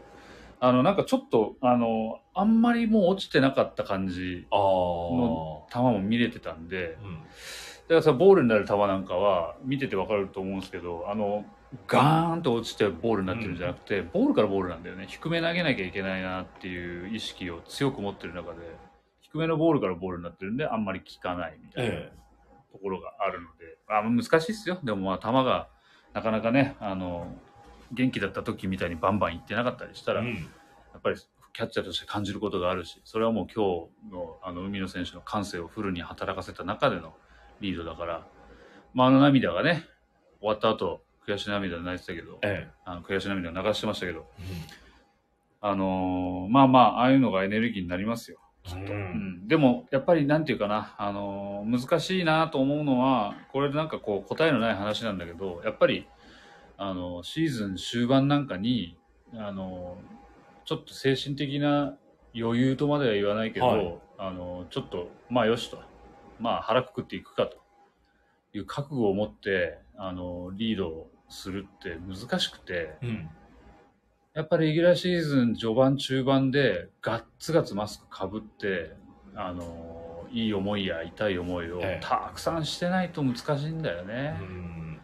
[0.59, 4.59] あのなんかちょっとあのあんまりもう落ちてなかった感じああ。
[4.59, 7.19] の球も見れてたんでうんだ
[7.89, 11.45] からさボールになる球なんかは見ててわかると思うんですけどあの
[11.87, 18.57] ガーンと落ちてボールになってるんじゃなくて、ボールからボールなんだよね低め投げなきゃいけないなっていう意識を強く持ってる中で
[19.21, 21.95] 低めのボールからボールになってるんであんまり効かないみたいな。
[21.95, 22.11] え
[22.71, 24.77] ところがあるので、あ難しいっすよ。
[24.83, 25.67] でもまあ、球が
[26.13, 27.35] なかなかね、あの、
[27.91, 30.49] 元気だった時みたいにバンバンいってなかったりしたら、やえうん
[30.97, 31.15] っぱり
[31.53, 37.13] キャッチャーとして感じることがあるし、それはもう今日のあの海野選手の感性をフルに働かせた中での
[37.61, 38.27] リードだから、
[38.93, 39.85] まあ、あの涙がね、
[40.39, 44.43] 終わった後、悔し涙で泣いてたけど、えあの悔し涙流してましたけど、え。
[45.59, 48.39] あのーまあまあ、ああいうのがエネルギーになりますよ。
[48.73, 48.83] ううん。
[49.43, 56.07] ん、でも、やっぱりなんていうかな、あのー難しいなと思うのは、これでなんかこう答えのない話なんだけど、やっぱり、
[56.77, 58.97] あのシーズン終盤なんかに、
[59.33, 59.97] あの
[60.63, 61.97] ちょっと精神的な
[62.33, 63.97] 余裕とまでは言わないけど、はい。
[64.17, 65.79] あのちょっと、まあよしと、
[66.39, 67.57] まあ腹くくっていくかと
[68.53, 73.29] いう覚悟を持って、あのリードするって難しくて、うん。
[74.33, 78.95] やっぱりレギュラーシーズン序盤中盤でガッツガツマスクかぶって、
[79.35, 84.37] あのいい思いや痛い思いをええたくさんしてないと難しいんだよね。
[84.39, 85.01] うん。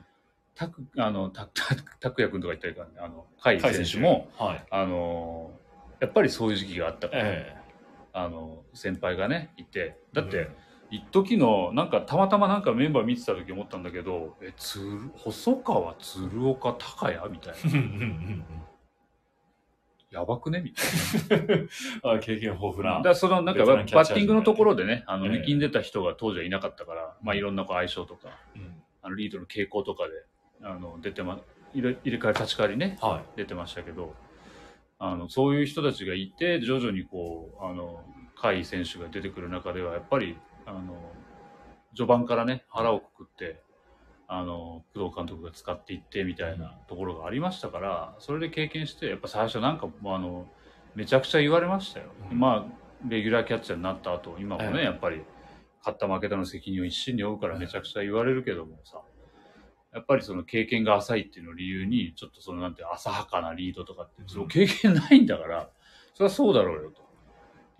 [0.55, 4.63] たく、あの、た、た、たくやくんとか言ったらいいかね、あの、甲斐選手も、、はい。
[4.69, 5.51] あの、
[5.99, 7.55] やっぱりそういう時期があったから、え
[8.13, 10.29] あの、先輩がね、いて、だっえ。
[10.29, 10.49] て、
[10.93, 17.17] 一時の、なんか、たまたまなんかメンバー見てた時思ったんだけど、え、つる、細川、鶴岡、高谷？
[17.31, 18.45] みたいな。
[20.11, 20.61] やばくね？
[20.61, 21.69] みたいうん。
[22.07, 22.97] あ経験豊富な。
[22.97, 23.01] な。
[23.01, 30.11] だその、なんか、バッティングのところでね、あの、ええ力んでた人が当時はいなかったから、まあ、いろんなこう相性とか、うんあの、リードの傾向とかで、
[30.61, 31.41] あの、出てま、
[31.73, 34.13] 入れ入れ替え立ち替わりね、は出てましたけど、
[34.99, 41.11] あの、そういう人たちがいて、徐々にこう、あの、甲斐選手が出てくる中では、やっぱり、あの、
[41.95, 43.61] 序盤からね、腹をくくって、
[44.27, 50.47] あの、工藤監督が使っていってみたいなところがありましたから、それで経験して、やっぱ最初なんかあの、
[50.95, 52.07] めちゃくちゃ言われましたよ。
[52.31, 52.39] うん。
[52.39, 54.83] まあ、レギュラーキャッチャーになった後、今もね、ええ。
[54.85, 55.21] やっぱり、
[55.79, 59.01] 勝った負けたの責任を一身に負うからめちゃくちゃ言われるけどもさ、
[59.93, 65.69] やっぱりその経験が浅いっていうのを理由に、ちょっとそのなんて浅はかなリードとかって、その経験ないんだから、
[66.13, 67.02] それはそうだろうよと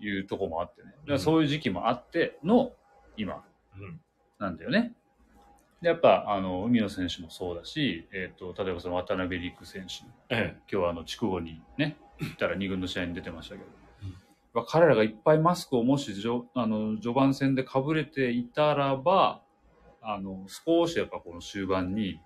[0.00, 0.90] いうとこもあってね。
[0.90, 2.72] だからそういう時期もあっての
[3.16, 3.44] 今
[3.78, 4.00] うん。
[4.38, 4.92] なんだよね。
[5.82, 10.04] でやっぱ、あの、海野選手もそうだし、えっ、と、例えばその渡辺陸選手、
[10.34, 13.66] え今日はあの、筑後にね、行ったら2軍の試合に出てましたけど、
[14.02, 14.14] うん
[14.54, 19.42] まあ彼らがいっぱいマスクをもしじょあの序盤戦でかぶれていたらば、
[20.00, 22.20] あの、少しやっぱこの終盤に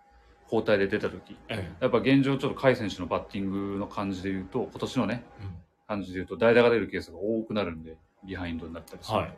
[0.44, 1.72] 交代で出た時、え。
[1.80, 5.44] えやっぱ現状ちょっと甲斐選手のバッティングの感じで言うと、今年のね、え。
[5.44, 9.16] うん感じで言うと代打が出るケースが多くなるんで、ビハインドになったりする。
[9.16, 9.32] はい。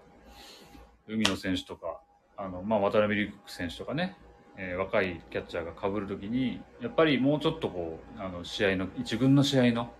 [1.08, 2.00] 海野選手とか、
[2.36, 4.16] あの、まあ、渡辺陸選手とかね、
[4.56, 9.92] えー若いキャッチャーが被るときに、やっぱりもうちょっとこう、あの、試合の、一軍の試合の、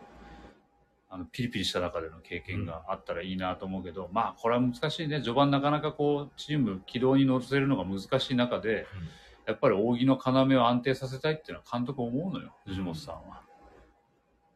[1.09, 5.21] あの、ピリピリした中での経験があったらいいなと思うけど、まあ、これは難しいね。
[5.23, 8.87] 序盤なかなかこう、チーム軌道に乗せるのが難しい中で、
[9.47, 13.50] やっぱり扇の要を安定させたいっていうのは監督思うのよ、藤本さんは。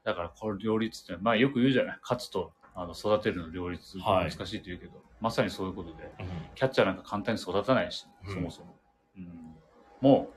[0.04, 1.98] だから、これ両立って、まあよく言うじゃない。
[2.02, 8.76] 勝つと、あの、育てるの両立はい難しいって言うけど、まさにそういうことで、うんキャッチャーなんか簡単に育たないし、うんそもそも。
[9.16, 9.54] うん
[10.00, 10.34] もう、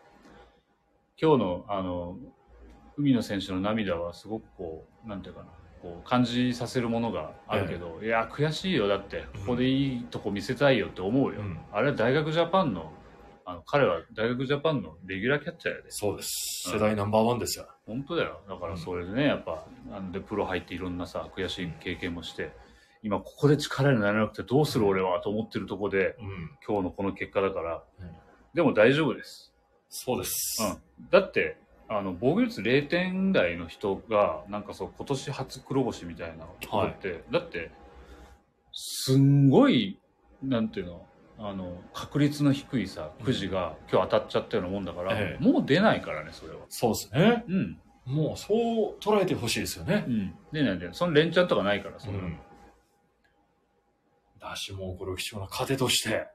[1.21, 2.17] 今日の、あの、
[2.95, 5.47] 海野選手の涙はすごくこう、なんていうかな、
[5.81, 8.87] こう感じさせるものがあるけど、いや、悔しいよ。
[8.87, 11.41] だって、ここでいいとこ見せたいよって思うよ。
[11.41, 12.91] うんあれは大学ジャパンの、
[13.49, 15.89] あの彼は大学ジャパンのレギュラーキャッチャーやで。
[15.89, 16.69] そうです。
[16.69, 17.65] 世代ナンバーワンですよ。
[17.85, 18.41] 本当だよ。
[18.45, 22.51] だからそれでね、やっぱ、なんでプロ入っていろんなさ、悔しい経験もして、
[23.03, 26.51] 今ここで力になれなくてどうする俺はと思ってるとこで、うん。
[26.67, 28.11] 今日のこの結果だから、うん
[28.53, 29.53] でも大丈夫です。
[29.87, 30.63] そうです。
[30.63, 31.09] うん。
[31.11, 31.57] だって、
[31.87, 37.71] あの、防御率0点台の人が、なんかそう、今年初黒星みたいなことって、だって、
[38.73, 39.99] すんごい、
[40.41, 41.06] なんていうの、
[41.39, 46.59] あの、確率の低いさ、くじが今日当たっちゃったようなもんだから、ええもう出ないからね、それは。
[46.69, 47.43] そうですね。
[47.47, 47.79] うん。
[48.05, 50.11] もうそう捉えてほしいですよねう。
[50.11, 50.35] ん。
[50.51, 52.23] 出ないで、その連チャンとかないから、それは。
[52.23, 52.39] うん。
[54.39, 56.27] だしもうこれを貴重な糧として、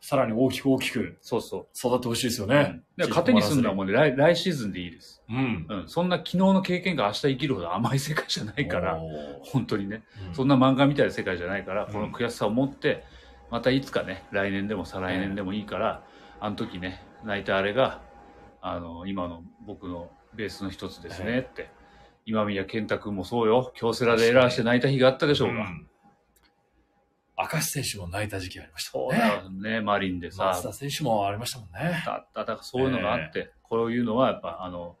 [0.00, 1.66] さらに大きく大きくそうそう。
[1.76, 2.80] 育ってほしいですようんね。
[2.96, 5.22] で糧にすんのはもうね来来シーズンでいいです。
[5.28, 5.66] うん。
[5.68, 5.88] うん。
[5.88, 8.98] そんな昨日の経験が明日生きるほど甘い世界じゃないから、
[9.42, 10.04] 本当にね。
[10.28, 13.04] うんそんな漫画みたいな世界じゃないから、うんこの悔しさを持って、
[13.50, 16.02] またいつかね、来年でも再来年でもいいから、
[16.40, 18.00] あの時ね、泣いたあれが、
[18.60, 21.70] あの、今の僕のベースの一つですねって。
[22.26, 23.72] 今宮健太君もそうよ。
[23.74, 25.62] 京セラでエラーして泣いた日があったでしょうが。
[25.62, 25.88] ん
[27.38, 29.24] 明石選手も泣いた時期ありましたもそんね。
[29.24, 30.64] うだよね、マリンでさ松。
[30.64, 32.02] 田選手もありましたもんね。
[32.04, 34.96] だった、だからそういうのがあって、こういうのはやっぱ、あの、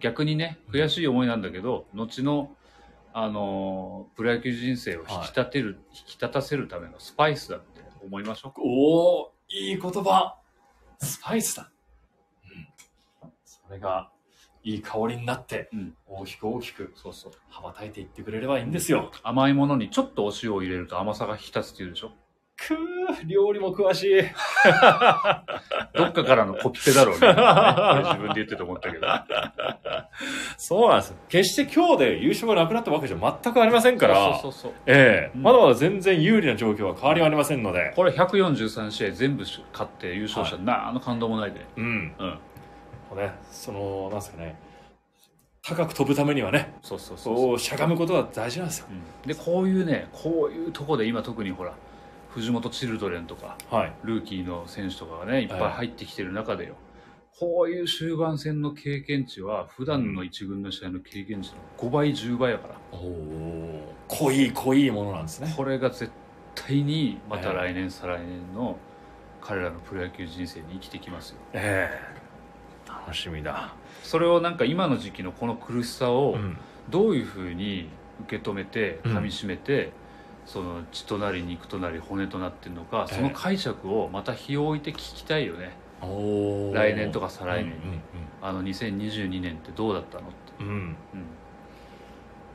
[0.00, 2.56] 逆にね、悔しい思いなんだけど、後の、
[3.12, 7.73] あの、プロ野球人生を引き立てる、引き立たせるためのスパイスだって
[8.04, 8.60] 思いましょう。
[8.60, 10.36] おおいい言葉。
[10.98, 11.70] スパイスだ。
[13.22, 13.32] うん。
[13.44, 14.10] それが、
[14.62, 17.32] いい香りになって、うん大きく大きくそうそう。
[17.50, 19.10] 羽ばたいていってくれればいいんですよ。
[19.22, 22.12] 甘いものにちょっとお塩を入れると甘さが引き立つっていうでしょ
[22.56, 24.22] くー、料理も詳しい。
[25.96, 27.26] どっかからのコピペだろうね。
[28.04, 29.06] 自分で言ってて思ったけど。
[30.56, 31.14] そうなんです。
[31.28, 34.72] 決して今日で優勝がなくなったわけじゃ全くありませんから、そうそうそう。
[34.86, 41.60] ええうんまだまだ全然有利な状況は変わりはありませんので、これ143試合全部勝って優勝したら、なあの感動もないで。
[41.76, 42.14] うん。
[42.18, 42.38] うん。
[43.16, 44.56] ね、その、なんですかね、
[45.62, 48.86] 高く飛ぶためにはね、そうそうそうそうしゃがむことが大事なんですよ。
[48.90, 51.72] うんで、こういうね、こういうとこで今特にほら、
[52.34, 53.92] 藤本チルドレンとか、はい。
[54.02, 56.74] ルーキーの選手とかがね、いっぱい入ってきてる中でよ。
[57.38, 62.74] こういう終盤戦の経験値は、普段の一軍の試合の経験値の5倍、10倍やから。
[62.92, 65.54] おお濃い濃いものなんですね。
[65.56, 66.10] これが絶
[66.54, 68.78] 対にまた来年、再来年の
[69.40, 73.74] 彼らのプロ野球人生に生きてきますよええ楽しみだ。
[74.02, 76.56] それをなんか今の時期のこの苦しさをうん。
[76.90, 77.88] どういうふうに
[78.24, 79.92] 受け止めてうん噛みしめて、
[80.46, 83.14] その血となり肉となり骨となってるのか、ええ。
[83.14, 85.76] その解釈をまた日を置いて聞きたいよね。
[86.72, 87.86] 来年とか再来年に。
[87.86, 88.02] うん
[88.40, 90.66] あの2022年ってどうだったのって、うん。
[90.66, 90.72] うん。
[90.74, 91.20] うん。
[91.20, 91.38] うん、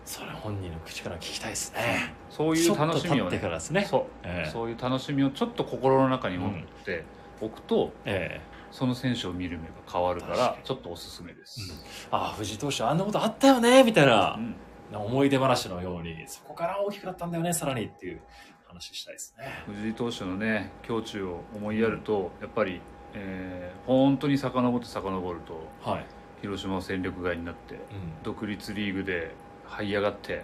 [0.05, 2.15] それ本人の口から聞きたいですね。
[2.29, 3.85] そういう楽しみをちょっと経ってねからですね。
[3.85, 4.27] そう。
[4.27, 4.51] ええ。
[4.51, 6.51] そういう楽しみをちょっと心の中に持っ
[6.85, 7.05] て
[7.39, 8.49] おくと、ええ。
[8.71, 14.35] その選手を見る目が変わるからちょっとおすすめです、ああ、藤井投手あんなことあったよね、みたいな。
[14.35, 18.21] う、ん思い出話のように、そこから大きくなったんだよね、さらにっていう
[18.67, 19.45] 話したいですね。
[19.67, 22.81] 藤井投手のね胸中を思いやるとやっぱり、
[23.13, 26.05] えー本当に遡って遡るとはい。
[26.41, 27.81] 広島を戦力外になってうん。
[28.23, 29.33] 独立リーグで
[29.67, 30.43] 這い上がって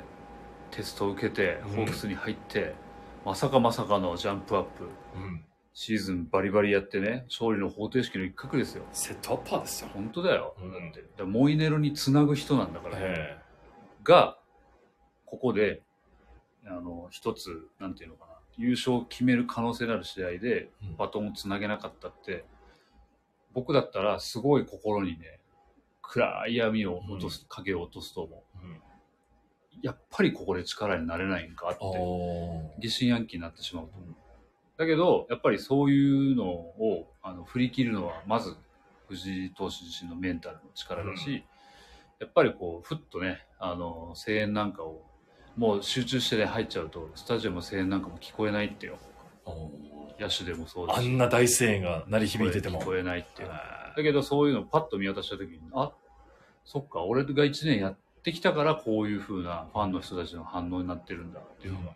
[0.72, 2.74] テストを受けてうんホークスに入って、
[3.24, 4.84] まさかまさかのジャンプアップ
[5.16, 5.44] うん。
[5.78, 9.90] シーズンバリバリやってね勝利の方程式の一角ですよセットアッパーですよ。
[9.94, 13.38] 本当だよ、うんだってモイネロにつなぐ人なんだから、え
[14.06, 14.38] が
[15.26, 15.82] ここで
[16.66, 18.32] あの一つなんていうのかな。
[18.58, 20.96] 優勝を決める可能性のある試合でうん。
[20.96, 22.46] バトンをつなげなかったって、
[23.54, 25.40] 僕だったらすごい心にね
[26.02, 28.40] 暗い闇を落とす、影を落とすと思う。
[28.64, 28.82] えうん。
[29.82, 31.84] やっぱりここで力になれないんかって
[32.80, 34.16] 疑心暗鬼になってしまうと思う。
[34.78, 38.56] だけどやっぱりそういうのをあの振り切るのはまず
[39.08, 41.44] 藤井投手自身のメンタルの力だし、
[42.20, 45.04] やっぱりこうふっとねあの声援なんかを
[45.56, 48.98] もう集中してね入っちゃうとスタジアムの声援なんかも聞こえないってよ。
[50.20, 52.82] 野手でもそうだあしんな大声援が鳴り響いてても。
[52.82, 55.92] 聞こえないっていうあだけどそういうのをパッと見渡した時にあ
[56.64, 61.96] そっか俺が1年やってきたからこういう風なファンの人たちの反応になってるんだっていうのが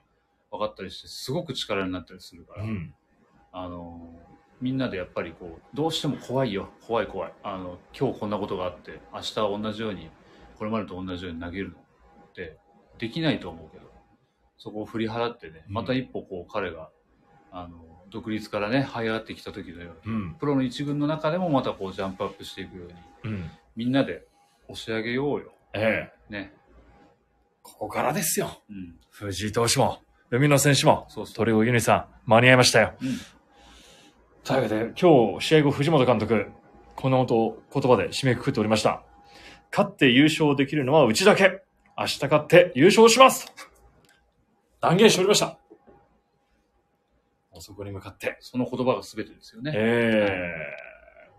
[0.51, 2.93] 分かったりしてすごく力になったりするから、ーうん。
[3.51, 4.13] あの
[4.61, 6.69] みんなでやっぱりこうどうしても怖いよ。
[6.85, 7.33] 怖い怖い。
[7.43, 10.09] あの今日こんなことがあって明日は同じように
[10.57, 12.57] これまでと同じように投げるのって
[12.97, 13.89] できないと思うけど
[14.57, 15.73] そこを振り払ってねうん。
[15.73, 16.89] また一歩こう彼が
[17.51, 17.77] あの
[18.09, 20.33] 独立からね這い上がってきた時のようにうん。
[20.35, 22.93] プロの一軍の中でもまたこうジャンプアップしていくように
[23.33, 23.49] うん。
[23.75, 24.25] みんなで
[24.67, 25.53] 押し上げようよ。
[25.73, 26.31] ええ。
[26.31, 26.53] ね。
[27.63, 28.61] ここからですよ。
[28.69, 28.95] うん。
[29.09, 29.99] 藤井投手も、
[30.31, 31.35] 海野選手も、そうそう。
[31.35, 32.93] 鳥越ユニさん、間に合いましたよ。
[33.01, 33.09] うん
[34.49, 36.47] というわけで、今日、試合後、藤本監督、
[36.95, 39.03] こんなことを言葉で締めくくっておりました。
[39.71, 41.62] 勝って優勝できるのはうちだけ。
[41.95, 43.53] 明日勝って優勝します
[44.81, 45.59] 断言しておりました。
[47.59, 48.38] そこに向かって。
[48.39, 51.31] その言葉が全てですよねえー、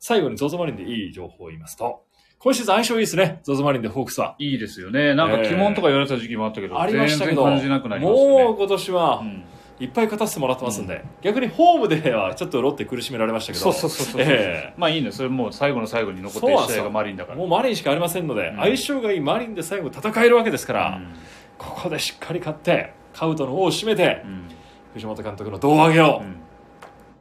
[0.00, 2.02] 最後に ZOZO マリンでいい情報を言いますと、
[2.40, 4.34] 今シーズン相性いいですね、ZOZO マリンでホークスは。
[4.40, 9.44] いいですよねなんか鬼門とか言われた時期もあったけど、ありましたけど、全然感じなくなりましたねもう今年は、うん
[9.80, 17.38] いっぱい勝たせてもらってますんで、逆にホームではちょっとロッテ苦しめられましたけど、そうそうそうそう、えまあいいねそれもう最後の最後に残ってる試合がマリンだから。
[17.38, 18.56] もうマリンしかありませんので、うん。
[18.58, 21.14] 相性がいいマリンで最後戦えるわけですから、うん。
[21.58, 24.48] ここでしっかり勝って、カウトの王を締めて、うん。
[24.94, 26.36] 藤本監督の胴上げを、うん。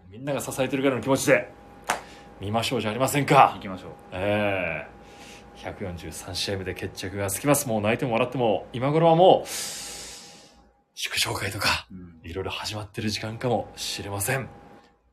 [0.09, 1.51] みんなが支えてるぐらいの気持ちで、
[2.39, 3.53] 見ましょうじゃありませんか。
[3.55, 3.61] 行。
[3.61, 3.91] きましょう。
[4.13, 5.01] ええ。
[5.61, 7.67] 143試合目で決着がつきます。
[7.67, 9.47] もう泣いても笑っても、今頃はもう、
[10.93, 12.19] 祝勝会とか、うん。
[12.29, 14.49] いろいろ始まってる時間かもしれません。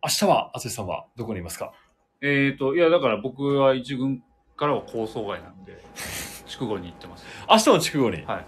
[0.03, 1.73] 明日は、淳さんはどこにいますか？
[2.21, 4.23] えーといやだから僕は一軍
[4.57, 5.81] からは構想外なんで
[6.49, 7.25] 筑後に行ってます。
[7.49, 8.23] 明日の筑後に？
[8.25, 8.47] はい。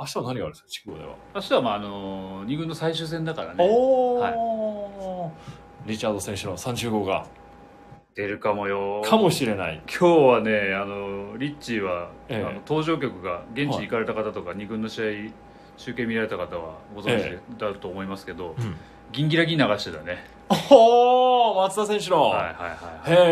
[0.00, 1.14] 明日は何があるんですか、筑後では？
[1.36, 3.64] 明日はまああの二軍の最終戦だからね。
[3.64, 5.30] おー、
[5.86, 7.26] リチャード選手の30号が、
[8.18, 9.00] 出るかもよ。
[9.04, 9.80] かもしれない。
[9.86, 12.44] 今日はねあのリッチーは、ええ。
[12.44, 15.04] あの登場曲が現地行かれた方とか、二軍の試合
[15.76, 18.74] 集計見られた方はご存知えだと思いますけど、うん。
[19.12, 20.24] ギンギラギン流してたね。
[20.68, 22.22] おー、松田選手の。
[22.22, 23.24] はいはいはいはい。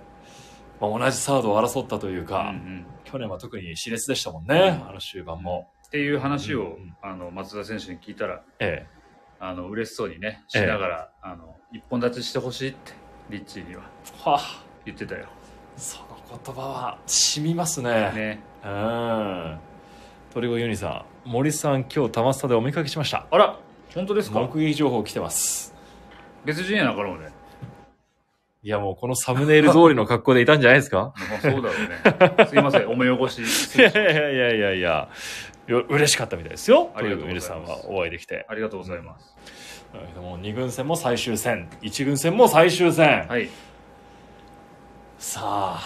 [0.82, 2.84] まあ、同じサードを争ったといううんうか、ん。
[3.04, 5.70] 去年は特に熾烈でしたもんね、あの終盤も。
[5.86, 8.88] っていう話を、うんうんあの松田選手に聞いたらえ
[9.40, 12.94] あの嬉しそうにねしながら、あの一本立ちしてほしいって
[13.30, 13.82] リッチーには
[14.26, 14.30] え。
[14.30, 15.26] はあ、言ってたよ。
[15.76, 16.06] その
[16.46, 17.90] 言葉は染みますね。
[18.16, 18.40] ね。
[18.64, 19.58] うん。
[20.34, 23.28] 鳥越ユニさん、森さん、今日玉スタでお見かけしました。
[23.30, 23.60] あら
[23.94, 24.40] 本当ですか？
[24.40, 25.74] 目撃情報来てます。
[26.46, 27.30] 別人やなからもね。
[28.64, 31.14] いや、もうこのサムネイル通りの格好でいたんじゃないですか？
[31.30, 32.48] まあ、そうだろうね。
[32.48, 33.42] すいません、お目汚し。
[33.78, 35.10] いやいやいやいや、
[35.68, 36.92] よ嬉しかったみたいですよ。
[36.96, 38.46] ありがとうございますさんはお会いできて。
[38.50, 39.36] ありがとうございます。
[40.20, 43.26] もう2軍戦も最終戦、1軍戦も最終戦。
[43.28, 43.50] はい。
[45.20, 45.80] さあ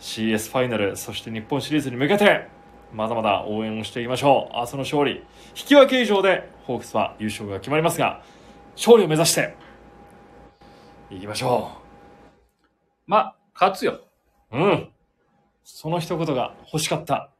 [0.00, 2.48] CS ファイナルそして日本シリーズに向けて
[2.92, 8.22] まだまだ応援をしていきましょう明日の勝利引き分け以上でホークスは優勝が決まりますが
[8.74, 9.54] 勝利を目指して
[11.10, 11.70] いきましょ
[13.06, 14.00] まあ、勝つよ。
[14.50, 14.88] ううん
[15.62, 17.35] その一言が欲しかったも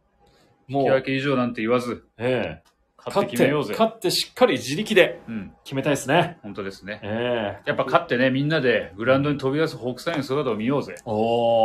[0.69, 2.67] 引き分う、け以上なんて言わず、ええ。
[3.07, 3.73] 勝って決めようぜ。
[3.73, 6.39] 勝ってしっかり自力でうん、決めたいですね。
[6.43, 7.01] 本当ですね。
[7.03, 7.63] ええ。
[7.67, 10.97] やっぱ勝ってね、みんなでグラウンドに飛び出すホークスタインの姿を見ようぜ。
[11.05, 11.15] お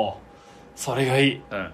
[0.10, 0.18] お
[0.76, 1.36] それがいい。
[1.36, 1.72] うん。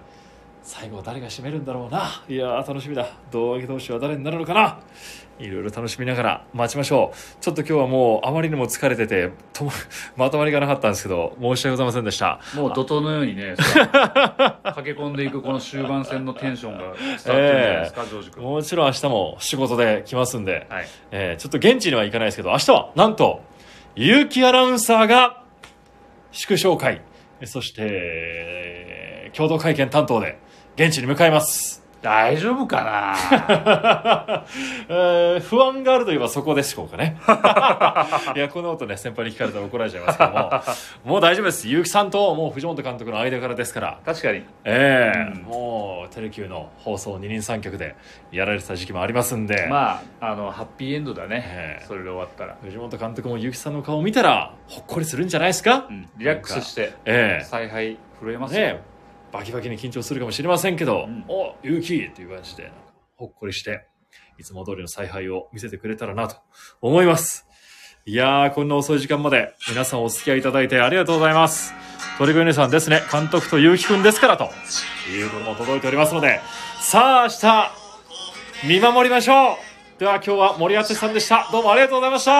[0.62, 2.24] 最後誰が締めるんだろうな。
[2.28, 3.08] いやー楽しみだ。
[3.30, 4.80] 胴上げ投手は誰になるのかな
[5.38, 9.72] いろいろ楽しみながら待ちましょうちょっと今日はもうあまりにも疲れててとも
[10.16, 13.86] まとまりがなかったんですけど申し訳ございませんでしたもう怒涛のようにね、 さ
[14.74, 18.42] 駆け込んでいくこの終盤戦のテンションが伝わってるんじゃないですか、 ジョージ君。
[18.42, 20.86] もちろん明日も仕事で来ますんで、はい。
[21.10, 23.42] えーちょっと現地には行かないですけど明日はなんと
[23.94, 25.42] 結城アナウンサーが
[26.32, 27.00] 祝勝会
[27.40, 30.38] えそしてえー共同会見担当で
[30.76, 34.44] 現地に向かいます大丈夫かな？
[34.88, 37.16] えー不安があるといえばそこでしょうかね。
[38.36, 40.50] いや、この音ね、先輩に聞かれたら怒られちゃいますけども、
[41.04, 41.66] もう大丈夫です。
[41.66, 44.42] 結城さんともう藤本監督の間柄ですから、確かに。
[44.64, 47.94] ええうんもうテレキューの放送二人三脚で
[48.32, 51.78] やられてた時期もありますんで、まあ、あの、ハッピーエンドだねえ。
[51.82, 52.56] えそれで終わったら。
[52.62, 56.08] 藤本監督も結城さんの顔を見たら、ほっこりするんじゃないですか、うん。
[56.16, 58.60] リラックスして、ええ采配震えますよ。
[58.60, 58.80] ね
[59.38, 61.24] バキバキに緊張するかもしれませんけど、うん。
[61.28, 62.06] お勇気！
[62.06, 62.72] っていう感じで、
[63.14, 63.86] ほっこりして、
[64.36, 66.34] いつも通りの采配を見せてくれたらなと
[66.80, 67.46] 思います。
[68.04, 71.72] いやー、こんな遅い時間まで皆さんお付き合いいただいてありがとうございます。
[72.18, 74.50] 鳥越姉さんですね、監督と結城くんですからと
[75.08, 76.40] いうことも届いておりますので、
[76.80, 77.28] さあ
[78.64, 80.00] 明日、見守りましょう。
[80.00, 81.48] では今日は森敦さんでした。
[81.52, 82.32] どうもありがとうございました。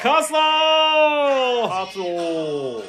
[0.00, 2.83] カースナーカツオ